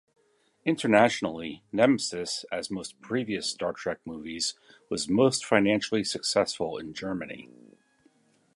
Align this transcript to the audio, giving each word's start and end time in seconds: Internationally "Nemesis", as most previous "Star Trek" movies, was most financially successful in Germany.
Internationally 0.65 1.61
"Nemesis", 1.71 2.43
as 2.51 2.71
most 2.71 2.99
previous 3.01 3.47
"Star 3.47 3.71
Trek" 3.71 3.99
movies, 4.03 4.55
was 4.89 5.07
most 5.07 5.45
financially 5.45 6.03
successful 6.03 6.79
in 6.79 6.91
Germany. 6.91 7.51